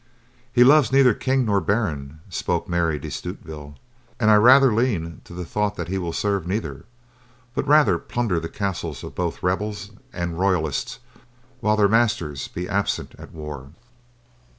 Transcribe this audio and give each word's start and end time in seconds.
"He 0.51 0.63
loves 0.63 0.91
neither 0.91 1.13
King 1.13 1.45
nor 1.45 1.61
baron," 1.61 2.21
spoke 2.27 2.67
Mary 2.67 2.97
de 2.97 3.11
Stutevill, 3.11 3.75
"and 4.19 4.31
I 4.31 4.35
rather 4.35 4.73
lean 4.73 5.21
to 5.25 5.33
the 5.35 5.45
thought 5.45 5.75
that 5.75 5.89
he 5.89 5.99
will 5.99 6.11
serve 6.11 6.47
neither, 6.47 6.85
but 7.53 7.67
rather 7.67 7.99
plunder 7.99 8.39
the 8.39 8.49
castles 8.49 9.03
of 9.03 9.13
both 9.13 9.43
rebel 9.43 9.75
and 10.11 10.39
royalist 10.39 10.97
whilst 11.61 11.77
their 11.77 11.87
masters 11.87 12.47
be 12.47 12.67
absent 12.67 13.13
at 13.19 13.31
war." 13.31 13.73